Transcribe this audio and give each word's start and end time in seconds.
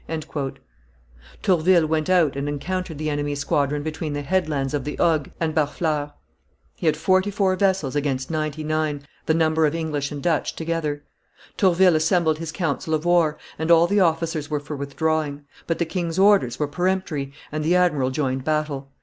Tourville 1.43 1.85
went 1.85 2.09
out 2.09 2.35
and 2.35 2.49
encountered 2.49 2.97
the 2.97 3.11
enemy's 3.11 3.41
squadrons 3.41 3.83
between 3.83 4.13
the 4.13 4.23
headlands 4.23 4.73
of 4.73 4.87
La 4.87 4.95
Hogue 4.97 5.29
and 5.39 5.53
Barfleur; 5.53 6.13
he 6.75 6.87
had 6.87 6.97
forty 6.97 7.29
four 7.29 7.55
vessels 7.55 7.95
against 7.95 8.31
ninety 8.31 8.63
nine, 8.63 9.03
the 9.27 9.35
number 9.35 9.67
of 9.67 9.75
English 9.75 10.11
and 10.11 10.19
Dutch 10.23 10.55
together. 10.55 11.03
Tourville 11.55 11.95
assembled 11.95 12.39
his 12.39 12.51
council 12.51 12.95
of 12.95 13.05
war, 13.05 13.37
and 13.59 13.69
all 13.69 13.85
the 13.85 13.99
officers 13.99 14.49
were 14.49 14.59
for 14.59 14.75
withdrawing; 14.75 15.45
but 15.67 15.77
the 15.77 15.85
king's 15.85 16.17
orders 16.17 16.57
were 16.57 16.67
peremptory, 16.67 17.31
and 17.51 17.63
the 17.63 17.75
admiral 17.75 18.09
joined 18.09 18.43
battle. 18.43 18.89